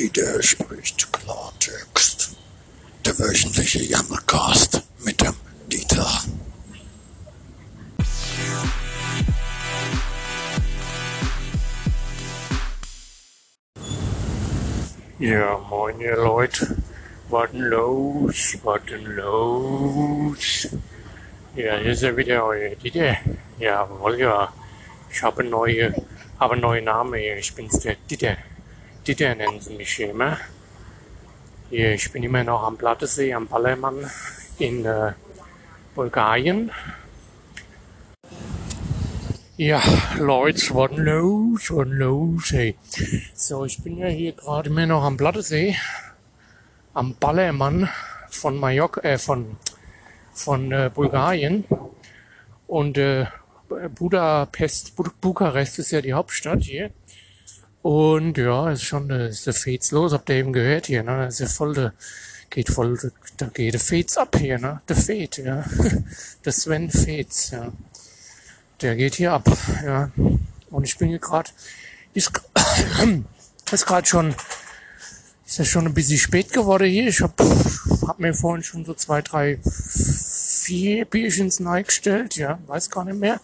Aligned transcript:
Dieter 0.00 0.42
spricht 0.42 1.12
Klartext. 1.12 2.34
Der 3.04 3.18
wöchentliche 3.18 3.82
Jammercast 3.82 4.82
mit 5.04 5.20
dem 5.20 5.34
Dieter. 5.70 6.08
Ja, 15.18 15.58
moin 15.68 16.00
ihr 16.00 16.16
Leute. 16.16 16.78
Was 17.28 17.50
denn 17.50 17.60
los? 17.60 18.56
Was 18.62 18.80
denn 18.86 19.04
los? 19.04 20.68
Ja, 21.56 21.76
hier 21.76 21.92
ist 21.92 22.02
ja 22.02 22.16
wieder 22.16 22.46
euer 22.46 22.74
Dieter. 22.74 23.18
Jawohl, 23.58 24.18
ja. 24.18 24.50
Ich 25.12 25.22
habe 25.22 25.44
neue, 25.44 25.94
habe 26.38 26.56
neuen 26.56 26.86
Namen 26.86 27.20
hier. 27.20 27.36
Ich 27.36 27.54
bin's 27.54 27.78
der 27.80 27.96
Dieter. 28.08 28.38
Dieter 29.10 29.34
nennen 29.34 29.60
sie 29.60 29.74
mich 29.74 29.98
immer. 29.98 30.38
Hier, 31.68 31.94
ich 31.94 32.12
bin 32.12 32.22
immer 32.22 32.44
noch 32.44 32.62
am 32.62 32.76
Plattesee, 32.76 33.34
am 33.34 33.48
Ballermann 33.48 34.08
in 34.60 34.84
äh, 34.84 35.14
Bulgarien. 35.96 36.70
Ja, 39.56 39.82
Leute, 40.16 40.62
was 40.76 40.92
los? 40.96 41.70
Was 41.72 41.88
los, 41.88 42.52
hey? 42.52 42.76
So, 43.34 43.64
ich 43.64 43.82
bin 43.82 43.98
ja 43.98 44.06
hier 44.06 44.30
gerade 44.30 44.70
immer 44.70 44.86
noch 44.86 45.02
am 45.02 45.16
Plattesee, 45.16 45.76
am 46.94 47.16
Ballermann 47.16 47.88
von 48.28 48.60
Mallorca, 48.60 49.00
äh, 49.00 49.18
von, 49.18 49.56
von 50.32 50.70
äh, 50.70 50.88
Bulgarien. 50.94 51.64
Und 52.68 52.96
äh, 52.96 53.26
Budapest, 53.92 54.94
Bud 54.94 55.20
Bukarest 55.20 55.80
ist 55.80 55.90
ja 55.90 56.00
die 56.00 56.12
Hauptstadt 56.12 56.62
hier. 56.62 56.92
Und 57.82 58.36
ja, 58.36 58.70
ist 58.70 58.82
schon, 58.82 59.10
äh, 59.10 59.30
ist 59.30 59.46
der 59.46 59.54
Fates 59.54 59.90
los, 59.90 60.12
habt 60.12 60.28
ihr 60.28 60.36
eben 60.36 60.52
gehört 60.52 60.86
hier, 60.86 61.02
ne? 61.02 61.28
Ist 61.28 61.40
ja 61.40 61.46
voll 61.46 61.74
der, 61.74 61.94
geht 62.50 62.68
voll, 62.68 62.98
da 63.38 63.46
geht 63.46 63.72
der 63.72 63.80
Fates 63.80 64.18
ab 64.18 64.36
hier, 64.38 64.58
ne? 64.58 64.82
Der 64.88 64.96
Fate, 64.96 65.38
ja. 65.38 65.64
Der 66.44 66.52
Sven 66.52 66.90
Fates, 66.90 67.50
ja. 67.52 67.72
Der 68.82 68.96
geht 68.96 69.14
hier 69.14 69.32
ab, 69.32 69.48
ja. 69.84 70.10
Und 70.70 70.84
ich 70.84 70.98
bin 70.98 71.08
hier 71.08 71.18
gerade, 71.18 71.50
ist, 72.12 72.30
ist 73.72 73.86
gerade 73.86 74.06
schon, 74.06 74.34
ist 75.46 75.58
ja 75.58 75.64
schon 75.64 75.86
ein 75.86 75.94
bisschen 75.94 76.18
spät 76.18 76.52
geworden 76.52 76.88
hier. 76.88 77.08
Ich 77.08 77.22
hab, 77.22 77.40
hab 78.06 78.18
mir 78.18 78.34
vorhin 78.34 78.62
schon 78.62 78.84
so 78.84 78.92
zwei, 78.92 79.22
drei, 79.22 79.58
vier 79.62 81.06
Bierchens 81.06 81.62
gestellt, 81.86 82.36
ja, 82.36 82.58
weiß 82.66 82.90
gar 82.90 83.04
nicht 83.06 83.18
mehr. 83.18 83.40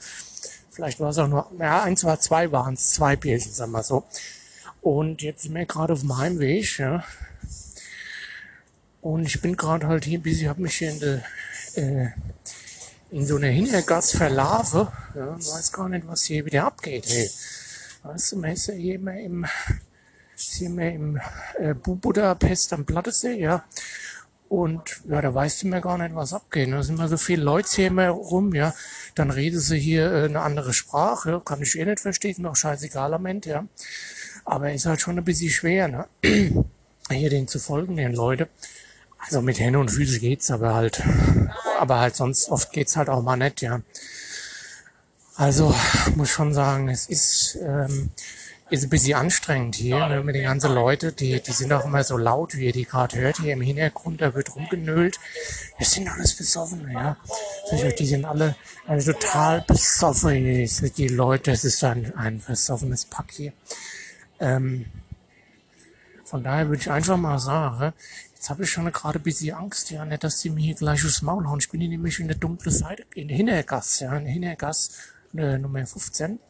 Vielleicht 0.77 1.01
war 1.01 1.09
es 1.09 1.17
auch 1.17 1.27
nur, 1.27 1.51
ja, 1.59 1.85
eins 1.85 2.05
war 2.05 2.21
zwei 2.21 2.53
waren 2.53 2.75
es, 2.75 2.91
zwei 2.93 3.17
Bierchen, 3.17 3.51
sagen 3.51 3.73
wir 3.73 3.83
so. 3.83 4.05
Und 4.83 5.23
jetzt 5.23 5.45
sind 5.45 5.55
wir 5.55 5.65
gerade 5.65 5.95
auf 5.95 6.01
dem 6.01 6.19
Heimweg, 6.19 6.79
ja. 6.79 7.03
Und 9.01 9.25
ich 9.25 9.41
bin 9.41 9.57
gerade 9.57 9.89
halt 9.89 10.05
hier, 10.05 10.21
bis 10.21 10.43
ich 10.43 10.49
habe 10.49 10.61
mich 10.61 10.77
hier 10.77 10.91
in 10.91 11.01
der, 11.01 11.23
äh, 11.77 12.09
in 13.11 13.27
so 13.27 13.37
einer 13.37 13.49
Hintergasse 13.49 14.19
verlaufe, 14.19 14.93
ja, 15.15 15.29
und 15.29 15.47
weiß 15.47 15.73
gar 15.73 15.89
nicht, 15.89 16.07
was 16.07 16.25
hier 16.25 16.45
wieder 16.45 16.67
abgeht, 16.67 17.07
hey. 17.09 17.31
Weißt 18.03 18.33
du, 18.33 18.37
man 18.37 18.53
ist 18.53 18.67
ja 18.67 18.75
hier 18.75 18.97
immer 18.97 19.19
im, 19.19 19.47
ist 20.35 20.57
hier 20.57 20.67
immer 20.67 20.91
im 20.91 21.19
äh, 21.59 21.73
Budapest 21.73 22.75
am 22.75 22.85
Plattesee, 22.85 23.41
ja. 23.41 23.65
Und 24.49 25.01
ja, 25.09 25.21
da 25.21 25.35
weißt 25.35 25.63
du 25.63 25.69
mir 25.69 25.81
gar 25.81 25.99
nicht, 25.99 26.15
was 26.15 26.33
abgeht. 26.33 26.73
Da 26.73 26.83
sind 26.83 26.97
immer 26.97 27.09
so 27.09 27.17
viele 27.17 27.43
Leute 27.43 27.69
hier 27.75 27.89
immer 27.89 28.09
rum, 28.09 28.55
ja. 28.55 28.75
Dann 29.15 29.31
reden 29.31 29.59
sie 29.59 29.79
hier 29.79 30.13
äh, 30.13 30.25
eine 30.27 30.41
andere 30.41 30.73
Sprache, 30.73 31.43
kann 31.45 31.63
ich 31.63 31.79
eh 31.79 31.85
nicht 31.85 32.01
verstehen, 32.01 32.43
noch 32.43 32.55
scheißegal 32.55 33.15
am 33.15 33.27
Ende, 33.27 33.51
ja. 33.51 33.67
Aber 34.45 34.73
ist 34.73 34.87
halt 34.87 35.01
schon 35.01 35.19
ein 35.19 35.25
bisschen 35.25 35.51
schwer, 35.51 35.89
ne? 35.89 36.07
hier 37.11 37.31
denen 37.31 37.49
zu 37.49 37.59
folgen, 37.59 37.97
den 37.97 38.15
Leute. 38.15 38.49
Also 39.19 39.43
mit 39.43 39.59
Hände 39.59 39.81
und 39.81 39.91
Füße 39.91 40.21
geht's, 40.21 40.51
aber 40.53 40.75
halt, 40.75 41.03
aber 41.81 41.99
halt 41.99 42.15
sonst 42.15 42.49
oft 42.49 42.71
geht's 42.73 42.97
halt 42.97 43.09
auch 43.09 43.23
mal 43.23 43.37
nicht, 43.37 43.63
ja. 43.63 43.81
Also 45.35 45.75
muss 46.15 46.31
schon 46.31 46.55
sagen, 46.55 46.89
es 46.89 47.07
ist, 47.09 47.59
ähm, 47.61 48.11
ist 48.69 48.83
ein 48.83 48.91
bisschen 48.91 49.15
anstrengend 49.15 49.77
hier 49.77 50.09
ne, 50.09 50.23
mit 50.23 50.35
den 50.35 50.45
ganzen 50.45 50.75
Leuten, 50.75 51.15
die, 51.15 51.41
die 51.41 51.53
sind 51.53 51.73
auch 51.73 51.85
immer 51.85 52.03
so 52.03 52.17
laut, 52.17 52.57
wie 52.57 52.67
ihr 52.67 52.73
die 52.73 52.85
gerade 52.85 53.17
hört, 53.17 53.39
hier 53.39 53.53
im 53.53 53.61
Hintergrund, 53.61 54.21
da 54.21 54.35
wird 54.35 54.55
rumgenölt. 54.57 55.21
Das 55.79 55.93
sind 55.93 56.09
alles 56.09 56.35
besoffen, 56.35 56.91
ja. 56.91 57.17
Die 57.71 58.07
sind 58.07 58.25
alle 58.25 58.57
also 58.87 59.13
total 59.13 59.63
besoffen 59.63 60.35
hier, 60.35 60.91
die 60.91 61.09
Leute, 61.09 61.53
das 61.53 61.65
ist 61.65 61.83
ein, 61.85 62.13
ein 62.17 62.41
versoffenes 62.41 63.05
Pack 63.05 63.33
hier. 63.33 63.53
Ähm, 64.41 64.87
von 66.25 66.43
daher 66.43 66.69
würde 66.69 66.83
ich 66.83 66.91
einfach 66.91 67.17
mal 67.17 67.39
sagen, 67.39 67.93
jetzt 68.35 68.51
habe 68.51 68.65
ich 68.65 68.71
schon 68.71 68.91
gerade 68.91 69.21
ein 69.21 69.23
bisschen 69.23 69.55
Angst, 69.55 69.93
ja, 69.93 70.05
nicht, 70.05 70.25
dass 70.25 70.41
sie 70.41 70.51
mir 70.51 70.63
hier 70.63 70.75
gleich 70.75 71.05
aufs 71.05 71.23
Maul 71.23 71.47
hauen. 71.47 71.61
Ich 71.61 71.71
bin 71.71 71.81
hier 71.81 71.91
nämlich 71.91 72.19
in 72.19 72.27
der 72.27 72.37
dunklen 72.37 72.75
Seite, 72.75 73.05
in 73.15 73.29
der 73.29 73.37
Hintergasse, 73.37 74.05
ja, 74.05 74.17
in 74.17 74.25
der 74.25 74.33
Hintergasse 74.33 74.91
äh, 75.37 75.57
Nummer 75.59 75.87
15. 75.87 76.41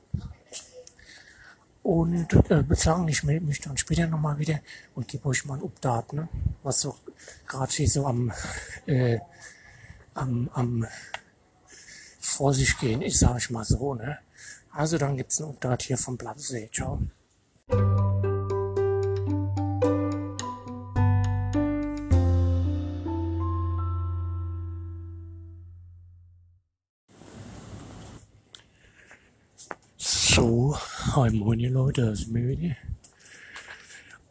Und 1.86 2.32
äh, 2.50 2.64
sagen, 2.70 3.06
ich 3.06 3.22
melde 3.22 3.47
mich 3.47 3.60
dann 3.60 3.76
später 3.76 4.08
nochmal 4.08 4.41
wieder 4.41 4.58
und 4.97 5.06
gebe 5.06 5.28
euch 5.28 5.44
mal 5.44 5.56
ein 5.56 5.62
Update, 5.62 6.14
ne? 6.14 6.28
was 6.64 6.80
so 6.80 6.97
gerade 7.47 7.70
hier 7.70 7.88
so 7.88 8.06
am, 8.06 8.32
äh, 8.86 9.20
am, 10.12 10.50
am 10.52 10.84
vor 12.19 12.52
sich 12.54 12.76
gehen 12.78 13.02
ist, 13.02 13.20
sage 13.20 13.38
ich 13.38 13.50
mal 13.50 13.64
so. 13.64 13.94
Ne? 13.94 14.19
Also 14.72 14.98
dann 14.98 15.16
gibt's 15.16 15.41
ein 15.41 15.48
Update 15.48 15.82
hier 15.82 15.97
vom 15.97 16.19
Platzsee. 16.19 16.69
Ciao. 16.72 17.00
Moin 31.32 31.59
ihr 31.59 31.70
Leute, 31.70 32.06
das 32.06 32.20
ist 32.20 32.34
wieder. 32.34 32.76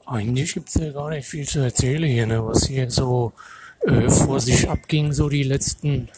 Eigentlich 0.05 0.53
gibt's 0.53 0.75
ja 0.75 0.91
gar 0.91 1.09
nicht 1.09 1.27
viel 1.27 1.47
zu 1.47 1.59
erzählen 1.59 2.09
hier, 2.09 2.25
ne, 2.25 2.45
was 2.45 2.67
hier 2.67 2.89
so 2.89 3.33
äh, 3.85 4.09
vor 4.09 4.39
sich 4.39 4.69
abging, 4.69 5.11
so 5.11 5.27
die 5.27 5.43
letzten, 5.43 6.09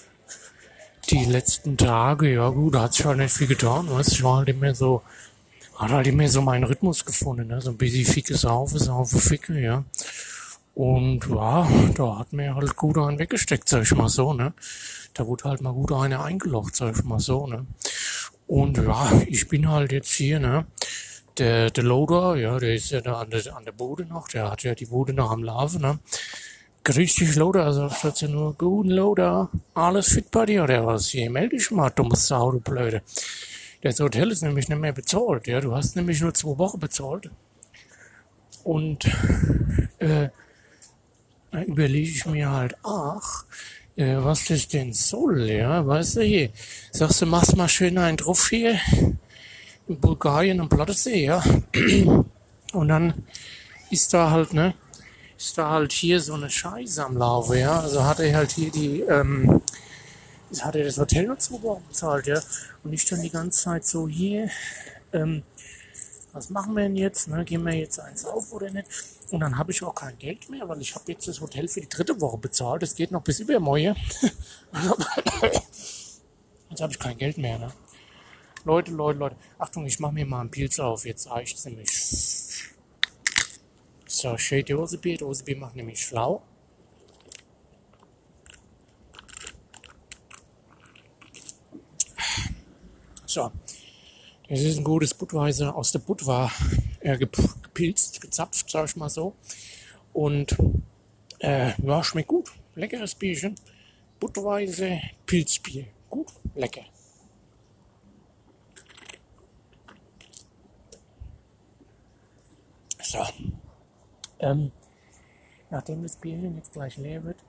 die 1.10 1.26
letzten 1.26 1.78
Tage. 1.78 2.34
Ja 2.34 2.50
gut, 2.50 2.76
da 2.76 2.84
hat 2.84 2.94
sich 2.94 3.06
halt 3.06 3.18
nicht 3.18 3.34
viel 3.34 3.48
getan, 3.48 3.88
was? 3.90 4.10
Ich 4.10 4.24
war 4.24 4.38
halt 4.38 4.50
immer 4.50 4.76
so, 4.76 5.02
hat 5.78 5.92
halt 5.92 6.08
immer 6.08 6.28
so 6.28 6.42
meinen 6.42 6.66
Rhythmus 6.66 7.06
gefunden, 7.06 7.48
ne, 7.48 7.62
so 7.62 7.72
ein 7.72 7.78
bisschen 7.78 8.06
ficke 8.06 8.36
Saufe, 8.36 8.78
Saufe, 8.78 9.18
Ficke, 9.18 9.60
ja. 9.60 9.84
Und 10.76 11.26
ja, 11.28 11.68
da 11.96 12.20
hat 12.20 12.34
mir 12.34 12.54
halt 12.54 12.76
gut 12.76 12.98
einen 13.00 13.18
weggesteckt, 13.18 13.68
sag 13.68 13.84
ich 13.84 13.96
mal 13.96 14.10
so, 14.10 14.34
ne. 14.34 14.54
Da 15.16 15.26
wurde 15.26 15.46
halt 15.46 15.62
mal 15.62 15.74
gut 15.74 15.92
einer 15.92 16.24
eingelocht, 16.24 16.76
sag 16.76 16.96
ich 16.96 17.04
mal 17.04 17.20
so, 17.20 17.48
ne. 17.48 17.66
Und 18.48 18.78
ja, 18.78 19.22
ich 19.28 19.48
bin 19.50 19.70
halt 19.70 19.92
jetzt 19.92 20.12
hier, 20.12 20.40
ne? 20.40 20.66
Der, 21.38 21.70
der 21.70 21.84
Loader, 21.84 22.36
ja, 22.38 22.58
der 22.58 22.74
ist 22.74 22.90
ja 22.90 23.02
da 23.02 23.20
an 23.20 23.30
der, 23.30 23.56
an 23.56 23.66
der 23.66 23.74
Bude 23.74 24.06
noch, 24.06 24.28
der 24.28 24.50
hat 24.50 24.64
ja 24.64 24.74
die 24.74 24.88
Bude 24.88 25.14
noch 25.14 25.32
am 25.32 25.44
Laufen, 25.44 25.82
ne? 25.82 26.00
Grüß 26.84 27.16
dich, 27.16 27.36
Loader, 27.36 27.66
also 27.66 27.90
statt 27.90 28.22
ja 28.22 28.28
nur, 28.30 28.54
guten 28.56 28.90
Loader, 28.90 29.50
alles 29.74 30.08
fit 30.14 30.32
bei 30.32 30.46
dir, 30.46 30.64
oder 30.64 30.86
was? 30.86 31.10
Hier, 31.10 31.30
melde 31.30 31.58
dich 31.58 31.70
mal, 31.70 31.90
dummes 31.90 32.28
Sau, 32.28 32.52
du 32.52 32.62
Blöde. 32.62 33.04
Das 33.82 34.00
Hotel 34.00 34.32
ist 34.32 34.42
nämlich 34.42 34.70
nicht 34.70 34.80
mehr 34.80 34.94
bezahlt, 34.94 35.46
ja, 35.48 35.60
du 35.60 35.76
hast 35.76 35.96
nämlich 35.96 36.22
nur 36.22 36.34
zwei 36.34 36.58
Wochen 36.58 36.80
bezahlt. 36.80 37.30
Und, 38.64 39.06
äh, 40.00 40.30
überlege 41.66 42.10
ich 42.10 42.26
mir 42.26 42.50
halt, 42.50 42.76
ach, 42.84 43.46
äh, 43.98 44.16
was 44.18 44.46
das 44.46 44.68
denn 44.68 44.94
soll, 44.94 45.50
ja, 45.50 45.86
weißt 45.86 46.18
du, 46.18 46.22
hier, 46.22 46.50
sagst 46.92 47.22
du, 47.22 47.26
machst 47.26 47.58
mal 47.58 47.68
schön 47.68 47.98
einen 47.98 48.18
drauf 48.18 48.50
hier, 48.50 48.80
in 49.88 50.00
Bulgarien 50.00 50.60
am 50.62 50.70
Plattensee, 50.70 51.26
ja, 51.26 51.44
und 52.74 52.88
dann 52.88 53.26
ist 53.90 54.14
da 54.14 54.30
halt, 54.32 54.54
ne, 54.54 54.76
ist 55.38 55.58
da 55.58 55.72
halt 55.72 55.92
hier 55.92 56.20
so 56.20 56.36
eine 56.36 56.50
Scheiße 56.50 57.04
am 57.04 57.18
Laufe, 57.18 57.58
ja, 57.58 57.80
also 57.80 58.04
hat 58.04 58.20
er 58.20 58.38
halt 58.38 58.52
hier 58.52 58.72
die, 58.72 59.02
ähm, 59.02 59.62
hat 60.62 60.76
er 60.76 60.86
das 60.86 60.98
Hotel 60.98 61.28
Wochen 61.30 61.84
bezahlt, 61.88 62.28
ja, 62.28 62.40
und 62.84 62.94
ich 62.94 63.06
dann 63.06 63.22
die 63.22 63.32
ganze 63.32 63.64
Zeit 63.64 63.86
so 63.86 64.08
hier, 64.08 64.50
ähm, 65.12 65.42
was 66.38 66.52
machen 66.52 66.76
wir 66.76 66.84
denn 66.84 66.96
jetzt? 66.96 67.28
Ne? 67.28 67.44
Gehen 67.44 67.66
wir 67.66 67.74
jetzt 67.74 68.00
eins 68.00 68.24
auf 68.24 68.54
oder 68.54 68.70
nicht? 68.70 68.88
Und 69.32 69.40
dann 69.40 69.58
habe 69.58 69.72
ich 69.72 69.82
auch 69.84 69.96
kein 69.96 70.18
Geld 70.20 70.48
mehr, 70.50 70.70
weil 70.70 70.80
ich 70.82 70.94
habe 70.94 71.12
jetzt 71.12 71.28
das 71.28 71.42
Hotel 71.42 71.68
für 71.68 71.82
die 71.82 71.90
dritte 71.90 72.22
Woche 72.22 72.38
bezahlt. 72.38 72.84
Das 72.84 72.94
geht 72.94 73.12
noch 73.12 73.24
bis 73.24 73.40
übermorgen. 73.40 73.96
jetzt 76.70 76.82
habe 76.82 76.94
ich 76.94 77.00
kein 77.00 77.18
Geld 77.18 77.40
mehr. 77.40 77.58
Ne? 77.58 77.74
Leute, 78.66 78.92
Leute, 78.92 79.18
Leute. 79.18 79.36
Achtung, 79.58 79.88
ich 79.88 80.00
mache 80.00 80.14
mir 80.14 80.28
mal 80.28 80.42
einen 80.42 80.52
Pilz 80.52 80.80
auf. 80.80 81.06
Jetzt 81.06 81.28
reicht's 81.28 81.66
nämlich. 81.66 81.90
So, 84.06 84.38
schön 84.38 84.64
die 84.64 84.74
Dosebier. 84.74 85.18
Dosebier 85.18 85.58
macht 85.58 85.76
nämlich 85.76 86.00
schlau. 86.00 86.44
So. 93.26 93.52
Es 94.50 94.62
ist 94.62 94.78
ein 94.78 94.84
gutes 94.86 95.14
Budweiser 95.14 95.76
aus 95.76 95.92
der 95.92 96.00
Budwa 96.00 96.50
äh, 97.02 97.18
gepilzt, 97.18 98.22
gezapft, 98.22 98.70
sag 98.70 98.86
ich 98.86 98.96
mal 98.96 99.10
so. 99.10 99.36
Und 100.14 100.56
äh, 101.40 101.74
ja, 101.82 102.04
schmeckt 102.04 102.30
gut. 102.30 102.52
Leckeres 102.76 103.14
Bierchen. 103.16 103.56
Budweiser 104.20 105.00
Pilzbier. 105.26 105.88
Gut, 106.10 106.28
lecker. 106.56 106.86
So. 113.02 113.20
Ähm, 114.40 114.72
nachdem 115.70 116.04
das 116.04 116.16
Bierchen 116.16 116.56
jetzt 116.56 116.72
gleich 116.72 116.96
leer 116.98 117.24
wird, 117.26 117.44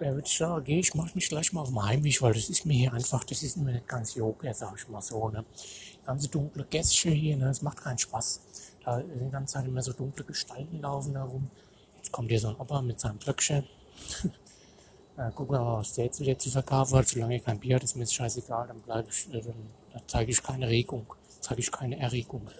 äh, 0.00 0.12
würde 0.12 0.26
ich 0.26 0.36
sagen, 0.36 0.64
gehe 0.64 0.78
ich, 0.78 0.94
mache 0.94 1.14
mich 1.14 1.28
gleich 1.28 1.52
mal 1.52 1.62
auf 1.62 1.68
den 1.68 1.82
Heimweg, 1.82 2.22
weil 2.22 2.34
das 2.34 2.48
ist 2.48 2.64
mir 2.64 2.74
hier 2.74 2.92
einfach, 2.92 3.24
das 3.24 3.42
ist 3.42 3.56
mir 3.56 3.72
nicht 3.72 3.88
ganz 3.88 4.14
Joker, 4.14 4.54
sag 4.54 4.74
ich 4.76 4.88
mal 4.88 5.02
so. 5.02 5.28
Ne? 5.28 5.44
Ganze 6.04 6.28
dunkle 6.28 6.64
Gästchen 6.64 7.12
hier, 7.12 7.36
ne? 7.36 7.46
das 7.46 7.62
macht 7.62 7.82
keinen 7.82 7.98
Spaß. 7.98 8.40
Da 8.84 9.02
die 9.02 9.30
ganze 9.30 9.54
Zeit 9.54 9.66
immer 9.66 9.82
so 9.82 9.92
dunkle 9.92 10.24
Gestalten 10.24 10.80
laufen 10.80 11.14
da 11.14 11.24
rum. 11.24 11.50
Jetzt 11.96 12.12
kommt 12.12 12.30
hier 12.30 12.40
so 12.40 12.48
ein 12.48 12.56
Opa 12.56 12.80
mit 12.80 13.00
seinem 13.00 13.18
Blöckchen. 13.18 13.64
äh, 15.16 15.30
gucken 15.34 15.56
wir 15.56 15.60
mal, 15.60 15.78
was 15.78 15.94
der 15.94 16.06
jetzt 16.06 16.20
wieder 16.20 16.38
zu 16.38 16.50
verkaufen 16.50 16.96
hat. 16.96 17.08
Solange 17.08 17.34
er 17.34 17.40
kein 17.40 17.58
Bier 17.58 17.76
hat, 17.76 17.84
ist 17.84 17.96
mir 17.96 18.04
das 18.04 18.14
scheißegal. 18.14 18.68
Dann 18.86 19.06
ich, 19.08 19.34
äh, 19.34 19.40
dann, 19.40 19.54
dann 19.92 20.02
zeige 20.06 20.30
ich 20.30 20.42
keine 20.42 20.68
Regung, 20.68 21.06
zeige 21.40 21.60
ich 21.60 21.70
keine 21.70 21.98
Erregung. 21.98 22.48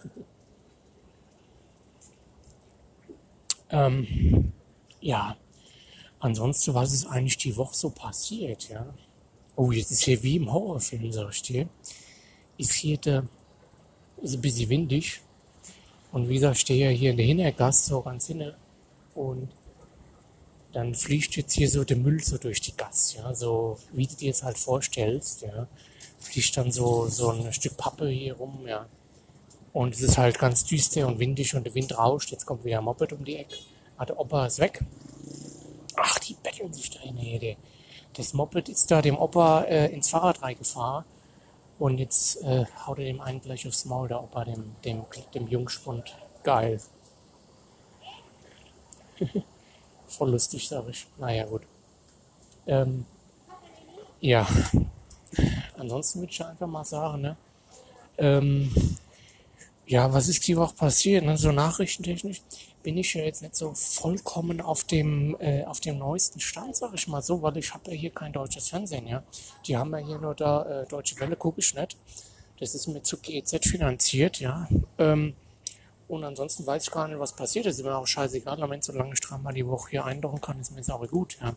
ähm, 3.71 4.53
ja, 5.01 5.37
ansonsten, 6.21 6.75
was 6.75 6.93
ist 6.93 7.07
eigentlich 7.07 7.39
die 7.39 7.57
Woche 7.57 7.75
so 7.75 7.91
passiert, 7.91 8.69
ja? 8.69 8.87
Oh, 9.57 9.73
jetzt 9.73 9.91
ist 9.91 10.03
hier 10.03 10.23
wie 10.23 10.37
im 10.37 10.53
Horrorfilm, 10.53 11.11
sag 11.13 11.33
ich 11.33 11.43
dir. 11.43 11.69
Ist 12.57 12.73
hier 12.73 12.97
der, 12.99 13.25
ist 14.23 14.35
ein 14.35 14.41
bisschen 14.41 14.69
windig. 14.69 15.21
Und 16.13 16.29
wie 16.29 16.35
gesagt, 16.35 16.57
ich 16.57 16.61
stehe 16.61 16.91
ja 16.91 16.97
hier 16.97 17.11
in 17.11 17.17
der 17.17 17.27
Hintergasse, 17.27 17.91
so 17.91 18.01
ganz 18.03 18.27
hinten. 18.27 18.55
Und 19.15 19.49
dann 20.73 20.95
fliegt 20.95 21.37
jetzt 21.37 21.55
hier 21.55 21.69
so 21.69 21.85
der 21.85 21.97
Müll 21.97 22.23
so 22.23 22.39
durch 22.39 22.61
die 22.61 22.77
Gasse, 22.77 23.19
ja, 23.19 23.35
so 23.35 23.79
wie 23.93 24.07
du 24.07 24.15
dir 24.15 24.31
es 24.31 24.43
halt 24.43 24.59
vorstellst, 24.59 25.43
ja. 25.43 25.67
Fliegt 26.21 26.57
dann 26.57 26.71
so, 26.73 27.09
so 27.09 27.31
ein 27.31 27.53
Stück 27.53 27.77
Pappe 27.77 28.09
hier 28.09 28.35
rum, 28.35 28.67
ja. 28.67 28.87
Und 29.73 29.95
es 29.95 30.03
ist 30.03 30.19
halt 30.19 30.39
ganz 30.39 30.65
düster 30.65 31.07
und 31.07 31.19
windig 31.19 31.55
und 31.55 31.65
der 31.65 31.75
Wind 31.75 31.97
rauscht. 31.97 32.31
Jetzt 32.31 32.47
kommt 32.47 32.65
wieder 32.65 32.79
ein 32.79 32.85
Moped 32.85 33.13
um 33.13 33.25
die 33.25 33.37
Ecke. 33.37 33.57
Ah, 33.97 34.05
der 34.05 34.19
Opa 34.19 34.47
ist 34.47 34.59
weg. 34.59 34.85
Die 36.29 36.35
betteln 36.35 36.73
sich 36.73 36.91
da 36.91 37.01
hin. 37.01 37.57
Das 38.15 38.35
Moped 38.35 38.69
ist 38.69 38.91
da 38.91 39.01
dem 39.03 39.17
Opa 39.17 39.63
äh, 39.63 39.93
ins 39.93 40.11
Fahrrad 40.11 40.43
reingefahren. 40.43 41.05
Und 41.79 41.99
jetzt 41.99 42.43
äh, 42.43 42.67
haut 42.87 42.99
er 42.99 43.05
dem 43.05 43.21
einen 43.21 43.41
gleich 43.41 43.67
aufs 43.67 43.85
Maul, 43.85 44.09
der 44.09 44.23
Opa, 44.23 44.45
dem, 44.45 44.75
dem, 44.85 45.05
dem 45.35 45.47
Jungspund. 45.47 46.17
Geil. 46.43 46.81
Voll 50.09 50.31
lustig, 50.31 50.69
sag 50.69 50.89
ich. 50.89 51.07
Naja, 51.19 51.45
gut. 51.45 51.63
Ähm, 52.67 53.07
ja. 54.21 54.47
Ansonsten 55.77 56.21
würde 56.21 56.33
ich 56.33 56.45
einfach 56.45 56.67
mal 56.67 56.85
sagen, 56.85 57.21
ne? 57.21 57.37
Ähm, 58.19 58.73
ja, 59.89 60.13
was 60.13 60.29
ist 60.29 60.47
die 60.47 60.57
Woche 60.57 60.75
passiert? 60.75 61.25
Ne? 61.25 61.39
So 61.39 61.51
nachrichtentechnisch 61.51 62.43
bin 62.83 62.99
ich 62.99 63.15
ja 63.15 63.25
jetzt 63.25 63.41
nicht 63.41 63.57
so 63.57 63.73
vollkommen 63.73 64.61
auf 64.61 64.85
dem 64.85 65.35
äh, 65.41 65.65
auf 65.65 65.81
dem 65.81 65.99
neuesten 65.99 66.41
Stand, 66.41 66.77
sag 66.77 66.93
ich 66.93 67.09
mal 67.09 67.23
so, 67.23 67.41
weil 67.41 67.57
ich 67.57 67.73
habe 67.73 67.91
ja 67.91 67.97
hier 67.97 68.11
kein 68.11 68.35
deutsches 68.35 68.69
Fernsehen, 68.69 69.07
ja. 69.07 69.23
Die 69.67 69.79
haben 69.79 69.91
ja 69.93 69.99
hier 69.99 70.19
nur 70.19 70.35
da 70.35 70.83
äh, 70.83 70.87
Deutsche 70.87 71.19
Welle, 71.21 71.37
gucke 71.37 71.61
ich 71.61 71.75
nicht. 71.75 71.97
Das 72.61 72.75
ist 72.75 72.87
mit 72.89 73.07
zu 73.07 73.17
GEZ 73.17 73.67
finanziert, 73.67 74.41
ja. 74.41 74.69
Ähm, 74.99 75.35
und 76.07 76.23
ansonsten 76.23 76.67
weiß 76.67 76.85
ich 76.85 76.91
gar 76.91 77.09
nicht, 77.09 77.19
was 77.19 77.35
passiert. 77.35 77.65
Das 77.65 77.79
ist 77.79 77.85
mir 77.85 77.97
auch 77.97 78.07
scheißegal. 78.07 78.63
Am 78.63 78.73
Ende, 78.73 78.85
solange 78.85 79.15
ich 79.15 79.21
dreimal 79.21 79.55
die 79.55 79.67
Woche 79.67 79.91
hier 79.91 80.05
eindauern 80.05 80.41
kann, 80.41 80.61
ist 80.61 80.71
mir 80.71 80.79
das 80.79 80.91
auch 80.91 81.07
gut, 81.09 81.39
ja. 81.41 81.55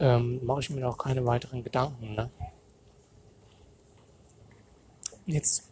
Ähm, 0.00 0.40
Mache 0.44 0.60
ich 0.60 0.70
mir 0.70 0.88
auch 0.88 0.96
keine 0.96 1.24
weiteren 1.26 1.62
Gedanken, 1.62 2.14
ne. 2.14 2.30
Jetzt 5.26 5.71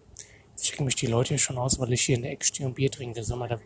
checken 0.62 0.84
mich 0.84 0.94
die 0.96 1.06
Leute 1.06 1.30
hier 1.30 1.38
schon 1.38 1.58
aus, 1.58 1.78
weil 1.78 1.92
ich 1.92 2.02
hier 2.02 2.16
in 2.16 2.22
der 2.22 2.32
Ecke 2.32 2.44
stehe 2.44 2.68
und 2.68 2.74
Bier 2.74 2.90
trinke. 2.90 3.22
Sag 3.22 3.38
mal, 3.38 3.48
da, 3.48 3.58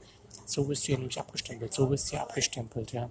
so 0.47 0.65
bist 0.65 0.85
du 0.85 0.87
hier 0.89 0.99
nämlich 0.99 1.19
abgestempelt, 1.19 1.73
so 1.73 1.87
bist 1.87 2.09
du 2.09 2.13
hier 2.13 2.23
abgestempelt, 2.23 2.93
ja. 2.93 3.11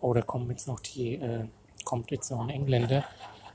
Oh, 0.00 0.12
da 0.14 0.22
kommt 0.22 0.50
jetzt 0.50 0.66
noch 0.66 0.80
die, 0.80 1.14
äh, 1.14 1.48
kommt 1.84 2.10
jetzt 2.10 2.30
noch 2.30 2.40
ein 2.40 2.50
Engländer. 2.50 3.04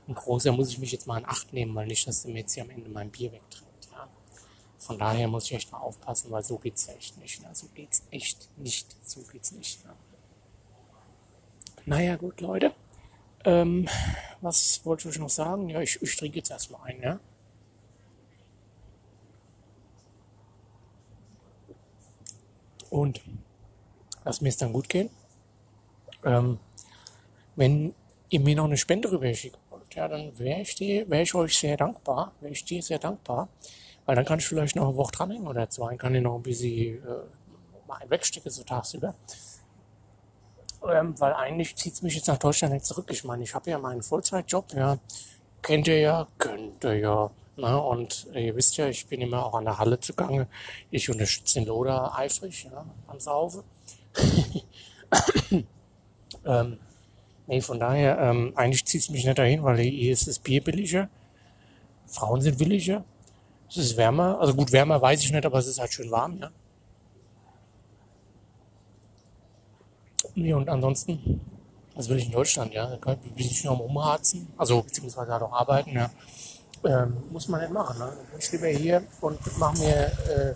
Ein 0.06 0.14
großer 0.14 0.52
muss 0.52 0.68
ich 0.70 0.78
mich 0.78 0.92
jetzt 0.92 1.06
mal 1.06 1.18
in 1.18 1.24
Acht 1.24 1.52
nehmen, 1.52 1.74
weil 1.74 1.86
nicht, 1.86 2.06
dass 2.06 2.22
der 2.22 2.32
mir 2.32 2.40
jetzt 2.40 2.52
hier 2.52 2.64
am 2.64 2.70
Ende 2.70 2.90
mein 2.90 3.10
Bier 3.10 3.32
wegtrinkt, 3.32 3.88
ja. 3.92 4.08
Von 4.78 4.98
daher 4.98 5.28
muss 5.28 5.46
ich 5.46 5.52
echt 5.54 5.72
mal 5.72 5.78
aufpassen, 5.78 6.30
weil 6.30 6.42
so 6.42 6.58
geht's 6.58 6.88
echt 6.88 7.16
nicht, 7.18 7.42
ne? 7.42 7.48
So 7.54 7.68
geht's 7.74 8.02
echt 8.10 8.50
nicht, 8.58 8.96
so 9.02 9.22
geht's 9.22 9.52
nicht, 9.52 9.84
ne? 9.86 9.94
Naja, 11.86 12.16
gut, 12.16 12.40
Leute. 12.40 12.72
Ähm, 13.44 13.88
was 14.40 14.84
wollte 14.84 15.08
ich 15.08 15.18
noch 15.18 15.28
sagen? 15.28 15.68
Ja, 15.68 15.80
ich, 15.80 16.00
ich 16.02 16.16
trinke 16.16 16.38
jetzt 16.38 16.50
erstmal 16.50 16.82
ein, 16.84 17.02
ja. 17.02 17.20
Und 22.94 23.20
lass 24.24 24.40
mir 24.40 24.50
es 24.50 24.56
dann 24.56 24.72
gut 24.72 24.88
gehen. 24.88 25.10
Ähm, 26.24 26.60
wenn 27.56 27.92
ihr 28.30 28.38
mir 28.38 28.54
noch 28.54 28.66
eine 28.66 28.76
Spende 28.76 29.10
rüberschicken 29.10 29.58
wollt, 29.68 29.92
ja, 29.96 30.06
dann 30.06 30.38
wäre 30.38 30.60
ich, 30.60 30.78
wär 30.78 31.22
ich 31.22 31.34
euch 31.34 31.58
sehr 31.58 31.76
dankbar. 31.76 32.30
Wäre 32.40 32.52
ich 32.52 32.64
dir 32.64 32.80
sehr 32.84 33.00
dankbar. 33.00 33.48
Weil 34.06 34.14
dann 34.14 34.24
kann 34.24 34.38
ich 34.38 34.46
vielleicht 34.46 34.76
noch 34.76 34.86
eine 34.86 34.96
Woche 34.96 35.10
dranhängen 35.10 35.48
oder 35.48 35.68
zwei. 35.68 35.96
Kann 35.96 36.14
ich 36.14 36.22
noch 36.22 36.36
ein 36.36 36.42
bisschen 36.42 37.02
äh, 37.02 38.10
wegstecken, 38.10 38.52
so 38.52 38.62
tagsüber. 38.62 39.16
Ähm, 40.88 41.18
weil 41.18 41.32
eigentlich 41.32 41.74
zieht 41.74 41.94
es 41.94 42.02
mich 42.02 42.14
jetzt 42.14 42.28
nach 42.28 42.38
Deutschland 42.38 42.74
nicht 42.74 42.86
zurück. 42.86 43.08
Ich 43.10 43.24
meine, 43.24 43.42
ich 43.42 43.56
habe 43.56 43.70
ja 43.70 43.78
meinen 43.78 44.02
Vollzeitjob, 44.02 44.72
ja. 44.72 44.98
Kennt 45.62 45.88
ihr 45.88 45.98
ja, 45.98 46.28
könnt 46.38 46.84
ihr 46.84 46.94
ja. 46.94 47.30
Ne? 47.56 47.80
Und 47.80 48.26
ihr 48.34 48.56
wisst 48.56 48.76
ja, 48.76 48.88
ich 48.88 49.06
bin 49.06 49.20
immer 49.20 49.44
auch 49.46 49.54
an 49.54 49.64
der 49.64 49.78
Halle 49.78 50.00
zugange. 50.00 50.48
Ich 50.90 51.08
unterstütze 51.10 51.60
den 51.60 51.68
Loder 51.68 52.16
eifrig 52.16 52.64
ja, 52.64 52.84
am 53.06 53.20
Saufe. 53.20 53.64
ähm, 56.44 56.78
nee, 57.46 57.60
von 57.60 57.78
daher, 57.78 58.18
ähm, 58.18 58.52
eigentlich 58.56 58.84
zieht 58.84 59.02
es 59.02 59.10
mich 59.10 59.24
nicht 59.24 59.38
dahin, 59.38 59.62
weil 59.62 59.78
hier 59.78 60.12
ist 60.12 60.26
das 60.26 60.38
Bier 60.38 60.62
billiger. 60.62 61.08
Frauen 62.06 62.40
sind 62.40 62.58
williger. 62.58 63.04
Es 63.68 63.76
ist 63.76 63.96
wärmer. 63.96 64.38
Also 64.40 64.54
gut, 64.54 64.72
wärmer 64.72 65.00
weiß 65.00 65.22
ich 65.22 65.32
nicht, 65.32 65.46
aber 65.46 65.58
es 65.58 65.66
ist 65.66 65.78
halt 65.78 65.92
schön 65.92 66.10
warm, 66.10 66.38
ja. 66.40 66.50
Nee, 70.36 70.52
und 70.52 70.68
ansonsten, 70.68 71.40
was 71.94 72.08
will 72.08 72.18
ich 72.18 72.26
in 72.26 72.32
Deutschland, 72.32 72.72
ja? 72.72 72.88
Da 72.88 72.96
kann 72.96 73.18
ich 73.36 73.50
mich 73.50 73.64
noch 73.64 73.78
umharzen. 73.78 74.48
Also, 74.56 74.82
beziehungsweise 74.82 75.32
halt 75.32 75.42
auch 75.42 75.52
arbeiten, 75.52 75.90
ja. 75.90 76.10
Ähm, 76.84 77.16
muss 77.30 77.48
man 77.48 77.62
nicht 77.62 77.72
machen. 77.72 77.98
Ne? 77.98 78.12
Ich 78.38 78.52
lieber 78.52 78.66
hier 78.68 79.02
und 79.22 79.38
mach 79.58 79.72
mir, 79.78 80.06
äh, 80.28 80.54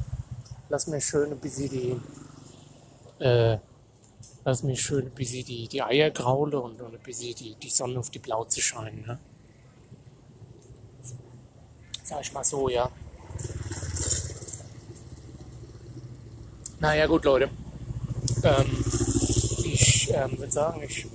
lass 0.69 0.87
mir 0.87 1.01
schön 1.01 1.39
bisschen 1.39 1.71
die, 1.71 3.25
äh, 3.25 3.59
lass 4.45 4.63
mir 4.63 4.77
schön 4.77 5.11
bisschen 5.11 5.47
die, 5.47 5.69
die 5.69 5.83
Eier 5.83 6.11
graule 6.11 6.61
und, 6.61 6.81
und 6.83 6.95
ein 6.95 7.03
bisschen 7.03 7.35
die, 7.35 7.55
die 7.55 7.71
Sonne 7.71 7.99
auf 7.99 8.11
die 8.11 8.19
Plauze 8.19 8.61
scheinen. 8.61 9.07
Ne? 9.07 9.19
Sag 12.05 12.21
ich 12.21 12.33
mal 12.33 12.45
so, 12.45 12.69
ja. 12.69 12.91
Naja, 16.81 17.07
gut, 17.07 17.25
Leute. 17.25 17.49
Ähm, 18.43 18.85
ich 19.65 20.11
ähm, 20.13 20.39
würde 20.39 20.53
sagen, 20.53 20.83
ich 20.83 21.07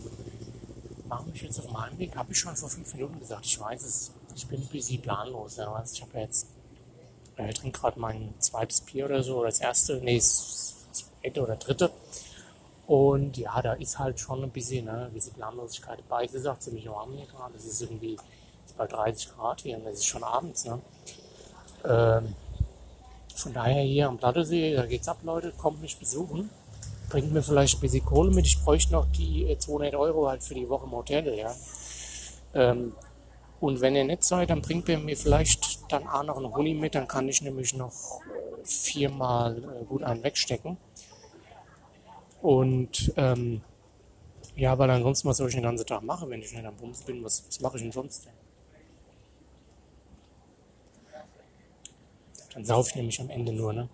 mache 1.08 1.29
mich 1.29 1.41
jetzt 1.43 1.60
auf 1.60 1.72
meinen 1.72 1.98
Weg. 2.00 2.15
Habe 2.15 2.32
ich 2.32 2.39
schon 2.39 2.55
vor 2.55 2.70
fünf 2.70 2.91
Minuten 2.96 3.20
gesagt. 3.20 3.46
Ich 3.46 3.60
weiß 3.60 3.84
es 3.84 4.12
ich 4.36 4.48
bin 4.48 4.62
ein 4.62 4.68
bisschen 4.68 5.02
planlos. 5.02 5.60
Also 5.60 5.94
ich 5.94 6.02
habe 6.02 6.20
jetzt, 6.20 6.48
äh, 7.38 7.54
trinke 7.54 7.80
gerade 7.80 8.00
mein 8.00 8.34
zweites 8.40 8.82
Bier 8.82 9.06
oder 9.06 9.24
so, 9.24 9.38
oder 9.38 9.50
das 9.50 9.60
erste, 9.60 9.98
nee, 9.98 10.18
das 10.18 10.75
zweite 10.92 11.42
oder 11.42 11.56
dritte. 11.56 11.92
Und 12.86 13.38
ja, 13.38 13.62
da 13.62 13.74
ist 13.74 13.98
halt 13.98 14.20
schon 14.20 14.44
ein 14.44 14.52
bisschen, 14.52 14.86
ne, 14.86 15.06
ein 15.06 15.13
bisschen 15.13 15.34
Planlosigkeit 15.34 16.00
dabei. 16.00 16.25
Es 16.25 16.34
ist 16.34 16.46
auch 16.46 16.60
ziemlich 16.60 16.88
warm 16.90 17.13
hier 17.13 17.25
gerade. 17.28 17.56
Es 17.56 17.66
ist 17.66 17.82
irgendwie 17.82 18.18
bei 18.78 18.88
30 18.88 19.30
Grad 19.36 19.62
hier 19.62 19.78
und 19.78 19.88
es 19.88 20.00
ist 20.00 20.06
schon 20.06 20.24
abends. 20.24 20.66
Ne? 20.66 20.82
Ähm, 21.86 22.36
von 23.36 23.54
daher 23.54 23.84
hier 23.84 24.08
am 24.08 24.18
Plattesee, 24.18 24.75
da 24.75 24.86
geht's 24.86 25.08
ab, 25.08 25.20
Leute. 25.24 25.52
Kommt 25.58 25.82
mich 25.82 25.98
besuchen. 25.98 26.50
Bringt 27.10 27.32
mir 27.32 27.44
vielleicht 27.44 27.78
ein 27.78 27.82
bisschen 27.82 28.06
Kohle 28.06 28.32
mit. 28.32 28.46
Ich 28.46 28.62
bräuchte 28.63 28.92
noch 28.92 29.06
die 29.12 29.56
200 29.58 29.96
Euro 29.96 30.28
halt 30.28 30.44
für 30.44 30.56
die 30.56 30.68
Woche 30.68 30.86
im 30.86 30.92
Hotel, 30.92 31.38
ja. 31.38 31.56
Ähm, 32.54 32.94
und 33.63 33.79
wenn 33.79 33.96
ihr 33.96 34.03
nicht 34.03 34.25
seid, 34.25 34.50
dann 34.50 34.62
bringt 34.62 34.89
ihr 34.89 35.00
mir 35.00 35.15
vielleicht 35.15 35.89
dann 35.89 36.05
auch 36.05 36.24
noch 36.24 36.36
einen 36.36 36.53
Honig 36.53 36.77
mit, 36.77 36.96
dann 36.96 37.08
kann 37.08 37.29
ich 37.29 37.41
nämlich 37.41 37.74
noch 37.74 38.20
viermal 38.65 39.58
äh, 39.58 39.86
gut 39.86 40.03
einen 40.03 40.22
wegstecken. 40.22 40.75
Und 42.41 43.13
ähm, 43.15 43.62
ja, 44.58 44.77
weil 44.77 44.89
ansonsten, 44.89 45.29
was 45.29 45.38
soll 45.38 45.48
ich 45.48 45.55
den 45.55 45.63
ganzen 45.63 45.88
Tag 45.88 46.03
machen, 46.03 46.29
wenn 46.29 46.41
ich 46.41 46.51
nicht 46.51 46.65
am 46.65 46.75
Bums 46.75 47.03
bin? 47.03 47.24
Was, 47.24 47.48
was 47.48 47.62
mache 47.62 47.77
ich 47.77 47.84
denn 47.84 47.93
sonst 47.93 48.25
denn? 48.25 48.34
Dann 52.53 52.65
saufe 52.65 52.89
ich 52.89 52.96
nämlich 52.98 53.22
am 53.22 53.29
Ende 53.29 53.53
nur, 53.53 53.72
ne? 53.72 53.88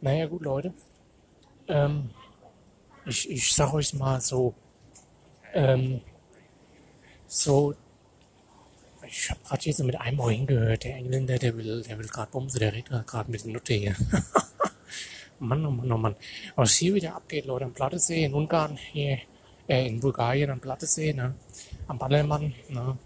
Naja, 0.00 0.26
gut, 0.26 0.42
Leute. 0.42 0.72
Ähm, 1.66 2.10
ich, 3.06 3.28
ich 3.28 3.52
sag 3.52 3.74
euch 3.74 3.92
mal 3.92 4.20
so, 4.20 4.54
ähm, 5.52 6.00
so, 7.26 7.74
ich 9.10 9.30
habe 9.30 9.40
gerade 9.44 9.62
hier 9.62 9.74
so 9.74 9.84
mit 9.84 10.00
einem 10.00 10.20
Ohr 10.20 10.30
hingehört, 10.30 10.84
der 10.84 10.96
Engländer, 10.96 11.38
der 11.38 11.56
will, 11.56 11.82
der 11.82 11.98
will 11.98 12.06
gerade 12.06 12.30
bumsen, 12.30 12.60
der 12.60 12.72
redet 12.72 13.06
gerade 13.06 13.30
mit 13.30 13.44
der 13.44 13.52
Nutte 13.52 13.74
hier. 13.74 13.96
Mann, 15.40 15.64
oh 15.66 15.70
Mann, 15.70 15.90
oh 15.92 15.96
Mann. 15.96 16.16
Was 16.54 16.74
hier 16.74 16.94
wieder 16.94 17.16
abgeht, 17.16 17.46
Leute, 17.46 17.64
am 17.64 17.72
Plattesee, 17.72 18.24
in 18.24 18.34
Ungarn, 18.34 18.76
hier, 18.76 19.18
äh, 19.66 19.86
in 19.86 19.98
Bulgarien, 19.98 20.50
am 20.50 20.60
Plattesee, 20.60 21.12
ne, 21.12 21.34
am 21.88 21.98
Ballermann, 21.98 22.54
ne. 22.68 22.98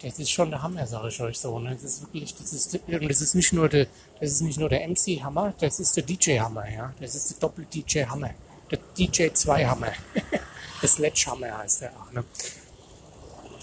Das 0.00 0.18
ist 0.18 0.30
schon 0.30 0.50
der 0.50 0.62
Hammer, 0.62 0.86
sage 0.86 1.08
ich 1.08 1.20
euch 1.20 1.38
so, 1.38 1.58
ne. 1.58 1.74
Das 1.74 1.84
ist 1.84 2.02
wirklich, 2.02 2.34
das 2.34 2.52
ist, 2.52 2.80
das 2.86 3.20
ist 3.20 3.34
nicht 3.34 3.52
nur 3.52 3.68
der, 3.68 3.86
das 4.20 4.32
ist 4.32 4.40
nicht 4.40 4.58
nur 4.58 4.68
der 4.68 4.88
MC-Hammer, 4.88 5.54
das 5.60 5.78
ist 5.78 5.96
der 5.96 6.04
DJ-Hammer, 6.04 6.68
ja. 6.70 6.94
Das 7.00 7.14
ist 7.14 7.30
der 7.30 7.38
Doppel-DJ-Hammer. 7.38 8.30
Der 8.70 8.78
DJ-2-Hammer. 8.96 9.92
der 10.82 10.88
Sledgehammer 10.88 11.58
heißt 11.58 11.82
der 11.82 11.92
auch, 11.92 12.12
ne. 12.12 12.24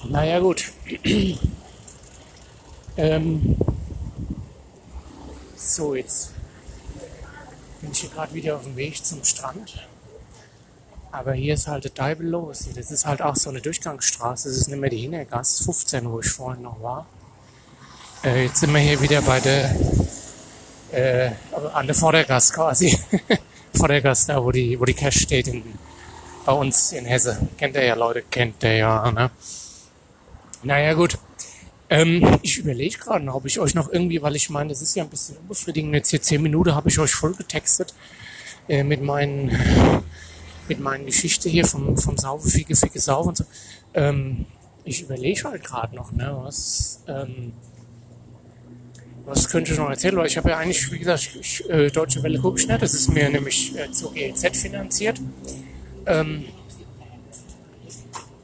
Naja, 0.09 0.39
gut. 0.39 0.71
ähm, 2.97 3.57
so, 5.55 5.95
jetzt 5.95 6.31
bin 7.81 7.91
ich 7.91 7.99
hier 7.99 8.09
gerade 8.09 8.33
wieder 8.33 8.55
auf 8.55 8.63
dem 8.63 8.75
Weg 8.75 9.03
zum 9.05 9.23
Strand. 9.23 9.87
Aber 11.11 11.33
hier 11.33 11.53
ist 11.53 11.67
halt 11.67 11.83
total 11.83 12.21
los. 12.21 12.67
Das 12.75 12.91
ist 12.91 13.05
halt 13.05 13.21
auch 13.21 13.35
so 13.35 13.49
eine 13.49 13.61
Durchgangsstraße. 13.61 14.49
Das 14.49 14.57
ist 14.57 14.67
nicht 14.67 14.79
mehr 14.79 14.89
die 14.89 14.97
Hintergasse 14.97 15.63
15, 15.63 16.11
wo 16.11 16.19
ich 16.19 16.29
vorhin 16.29 16.63
noch 16.63 16.81
war. 16.81 17.05
Äh, 18.23 18.45
jetzt 18.45 18.59
sind 18.59 18.73
wir 18.73 18.79
hier 18.79 18.99
wieder 18.99 19.21
bei 19.21 19.39
der, 19.39 19.75
äh, 20.91 21.31
an 21.73 21.85
der 21.85 21.95
Vordergasse 21.95 22.53
quasi. 22.53 22.99
Vordergasse, 23.73 24.27
da 24.27 24.43
wo 24.43 24.51
die, 24.51 24.79
wo 24.79 24.85
die 24.85 24.93
Cash 24.93 25.21
steht 25.21 25.47
in, 25.47 25.63
bei 26.45 26.51
uns 26.51 26.91
in 26.91 27.05
Hesse. 27.05 27.47
Kennt 27.57 27.75
ihr 27.75 27.85
ja, 27.85 27.95
Leute, 27.95 28.23
kennt 28.23 28.63
ihr 28.63 28.75
ja, 28.75 29.11
ne? 29.11 29.31
Naja, 30.63 30.93
gut. 30.93 31.17
Ähm, 31.89 32.39
ich 32.41 32.57
überlege 32.57 32.97
gerade, 32.97 33.27
ob 33.33 33.45
ich 33.45 33.59
euch 33.59 33.75
noch 33.75 33.91
irgendwie, 33.91 34.21
weil 34.21 34.35
ich 34.35 34.49
meine, 34.49 34.69
das 34.69 34.81
ist 34.81 34.95
ja 34.95 35.03
ein 35.03 35.09
bisschen 35.09 35.37
unbefriedigend. 35.37 35.93
Jetzt 35.93 36.09
hier 36.09 36.21
zehn 36.21 36.41
Minuten 36.41 36.73
habe 36.73 36.89
ich 36.89 36.97
euch 36.97 37.11
voll 37.11 37.33
getextet 37.33 37.93
äh, 38.67 38.83
mit 38.83 39.01
meinen 39.01 39.51
mit 40.67 40.79
meinen 40.79 41.05
Geschichte 41.05 41.47
hier 41.47 41.65
vom 41.65 41.95
vom 41.97 42.17
Saufe, 42.17 42.49
Ficke, 42.49 42.75
Ficke, 42.75 42.99
Saufe 42.99 43.29
und 43.29 43.37
so. 43.37 43.45
Ähm, 43.93 44.45
ich 44.83 45.01
überlege 45.01 45.43
halt 45.43 45.63
gerade 45.63 45.95
noch, 45.95 46.11
ne, 46.11 46.35
was 46.41 47.03
ähm, 47.07 47.53
was 49.25 49.49
könnte 49.49 49.73
ich 49.73 49.77
noch 49.77 49.89
erzählen? 49.89 50.15
Weil 50.17 50.27
ich 50.27 50.37
habe 50.37 50.49
ja 50.49 50.57
eigentlich, 50.57 50.91
wie 50.91 50.99
gesagt, 50.99 51.37
ich, 51.39 51.67
äh, 51.69 51.89
Deutsche 51.89 52.21
Welle 52.23 52.39
gucke 52.39 52.59
ich 52.59 52.67
nicht. 52.67 52.81
Das 52.81 52.93
ist 52.93 53.11
mir 53.11 53.29
nämlich 53.29 53.75
äh, 53.77 53.91
zu 53.91 54.11
GLZ 54.11 54.55
finanziert. 54.55 55.19
Ähm, 56.05 56.45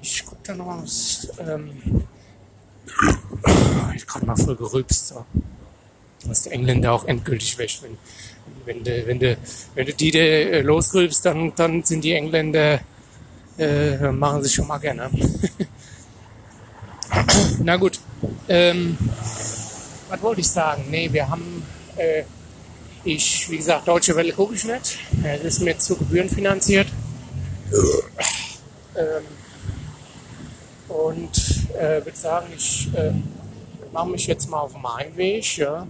ich 0.02 0.26
gucke 0.26 0.42
da 0.44 0.56
noch 0.56 0.82
was. 0.82 1.28
Ich 3.96 4.08
gerade 4.08 4.26
mal 4.26 4.36
voll 4.36 4.56
gerülpst. 4.56 5.10
So. 5.10 5.26
Was 6.26 6.44
der 6.44 6.54
Engländer 6.54 6.94
auch 6.94 7.06
endgültig 7.06 7.58
weg. 7.58 7.72
Wenn, 7.82 7.98
wenn 8.66 8.84
du, 8.84 9.08
wenn 9.08 9.20
du, 9.20 9.38
wenn 9.76 9.86
du 9.86 9.94
die 9.94 10.18
äh, 10.18 10.62
losrülpst, 10.62 11.26
dann, 11.26 11.54
dann 11.56 11.84
sind 11.84 12.04
die 12.04 12.14
Engländer, 12.14 12.80
äh, 13.58 14.12
machen 14.12 14.44
sich 14.44 14.54
schon 14.54 14.68
mal 14.68 14.78
gerne. 14.78 15.10
Na 17.64 17.78
gut. 17.78 18.00
Ähm, 18.48 18.98
was 20.10 20.22
wollte 20.22 20.42
ich 20.42 20.50
sagen? 20.50 20.86
Nee, 20.90 21.12
wir 21.12 21.30
haben, 21.30 21.64
äh, 21.98 22.24
ich, 23.04 23.50
wie 23.50 23.58
gesagt, 23.58 23.88
Deutsche 23.88 24.16
Welle 24.16 24.34
gucke 24.34 24.54
ich 24.54 24.64
nicht. 24.64 25.00
Das 25.24 25.42
ist 25.44 25.62
mir 25.62 25.78
zu 25.78 25.96
Gebühren 25.96 26.30
finanziert. 26.30 26.88
Ähm, 28.96 29.24
und 30.92 31.70
äh, 31.76 32.04
würde 32.04 32.18
sagen, 32.18 32.48
ich 32.56 32.90
äh, 32.96 33.14
mache 33.92 34.10
mich 34.10 34.28
jetzt 34.28 34.50
mal 34.50 34.60
auf 34.60 34.76
meinen 34.78 35.16
Weg. 35.16 35.58
Ja. 35.58 35.88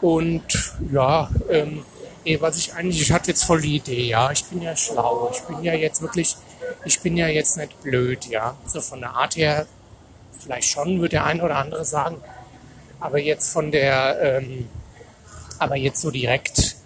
Und 0.00 0.74
ja, 0.92 1.28
ähm, 1.48 1.84
eh, 2.24 2.40
was 2.40 2.56
ich 2.56 2.74
eigentlich, 2.74 3.02
ich 3.02 3.12
hatte 3.12 3.30
jetzt 3.30 3.44
voll 3.44 3.60
die 3.60 3.76
Idee, 3.76 4.06
ja, 4.06 4.30
ich 4.30 4.44
bin 4.44 4.62
ja 4.62 4.76
schlau, 4.76 5.30
ich 5.32 5.40
bin 5.42 5.62
ja 5.62 5.74
jetzt 5.74 6.02
wirklich, 6.02 6.36
ich 6.84 7.00
bin 7.00 7.16
ja 7.16 7.26
jetzt 7.26 7.56
nicht 7.56 7.80
blöd, 7.82 8.26
ja. 8.26 8.56
So 8.66 8.80
von 8.80 9.00
der 9.00 9.10
Art 9.10 9.36
her, 9.36 9.66
vielleicht 10.38 10.68
schon, 10.68 11.00
würde 11.00 11.10
der 11.10 11.24
eine 11.24 11.42
oder 11.42 11.56
andere 11.56 11.84
sagen. 11.84 12.16
Aber 13.00 13.18
jetzt 13.18 13.52
von 13.52 13.70
der, 13.70 14.18
ähm, 14.20 14.68
aber 15.58 15.76
jetzt 15.76 16.00
so 16.00 16.10
direkt, 16.10 16.77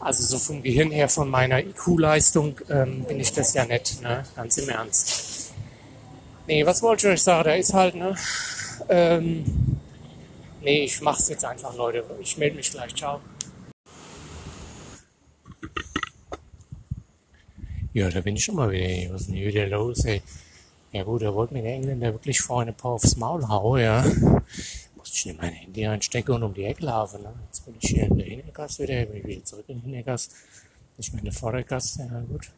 also 0.00 0.24
so 0.24 0.38
vom 0.38 0.62
Gehirn 0.62 0.90
her, 0.90 1.08
von 1.08 1.28
meiner 1.28 1.58
IQ-Leistung, 1.60 2.58
ähm, 2.70 3.04
bin 3.04 3.20
ich 3.20 3.32
das 3.32 3.52
ja 3.52 3.66
nicht, 3.66 4.00
ne? 4.00 4.24
Ganz 4.34 4.56
im 4.56 4.68
Ernst. 4.70 5.52
Nee, 6.46 6.64
was 6.64 6.82
wollte 6.82 7.06
ich 7.06 7.12
euch 7.14 7.22
sagen? 7.22 7.44
Da 7.44 7.54
ist 7.54 7.74
halt, 7.74 7.94
ne? 7.94 8.16
Ähm, 8.88 9.44
nee, 10.62 10.84
ich 10.84 11.00
mach's 11.02 11.28
jetzt 11.28 11.44
einfach, 11.44 11.76
Leute. 11.76 12.02
Ich 12.20 12.38
melde 12.38 12.56
mich 12.56 12.70
gleich. 12.70 12.94
Ciao. 12.94 13.20
Ja, 17.92 18.08
da 18.08 18.20
bin 18.20 18.36
ich 18.36 18.44
schon 18.44 18.54
mal 18.54 18.70
wieder. 18.70 19.12
Was 19.12 19.22
ist 19.22 19.26
denn 19.28 19.36
hier 19.36 19.48
wieder 19.48 19.66
los, 19.66 20.04
ey? 20.06 20.22
Ja 20.92 21.04
gut, 21.04 21.22
da 21.22 21.34
wollte 21.34 21.54
mir 21.54 21.62
der 21.62 21.74
Engländer 21.74 22.12
wirklich 22.12 22.40
vorhin 22.40 22.70
ein 22.70 22.74
paar 22.74 22.92
aufs 22.92 23.16
Maul 23.16 23.46
hauen, 23.46 23.80
ja. 23.80 24.04
Musste 25.00 25.16
ich 25.16 25.26
in 25.26 25.36
mein 25.38 25.52
Handy 25.52 25.86
einstecken 25.86 26.32
und 26.32 26.42
um 26.42 26.52
die 26.52 26.64
Ecke 26.64 26.84
laufen, 26.84 27.22
ne? 27.22 27.32
Jetzt 27.46 27.64
bin 27.64 27.74
ich 27.80 27.88
hier 27.88 28.04
in 28.04 28.18
der 28.18 28.26
Hintergasse 28.26 28.82
wieder, 28.82 29.06
bin 29.06 29.16
ich 29.16 29.26
wieder 29.26 29.44
zurück 29.44 29.64
in 29.68 29.78
den 29.78 29.84
Hintergasse. 29.84 30.30
Nicht 30.98 31.12
mehr 31.14 31.20
in 31.20 31.24
der 31.24 31.32
Vordergasse, 31.32 32.06
ja 32.10 32.20
gut. 32.20 32.50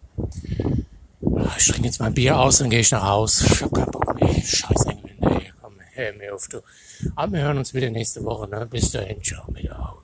Ich 1.56 1.68
trinke 1.68 1.86
jetzt 1.86 2.00
mein 2.00 2.12
Bier 2.12 2.36
aus 2.36 2.60
und 2.60 2.70
gehe 2.70 2.80
ich 2.80 2.90
nach 2.90 3.04
Haus. 3.04 3.42
Ich 3.42 3.62
hab 3.62 3.72
keinen 3.72 3.90
Bock 3.92 4.20
mehr. 4.20 4.34
Scheiß 4.34 4.86
Engländer. 4.86 5.40
Komm, 5.60 5.74
hör 5.92 6.12
mir 6.14 6.34
auf, 6.34 6.48
du. 6.48 6.60
Aber 7.14 7.32
wir 7.32 7.42
hören 7.42 7.58
uns 7.58 7.72
wieder 7.74 7.90
nächste 7.90 8.24
Woche, 8.24 8.48
ne? 8.48 8.66
Bis 8.66 8.90
dahin, 8.90 9.22
ciao 9.22 9.48
mit 9.52 9.70
Au, 9.70 9.74
ja. 9.74 10.01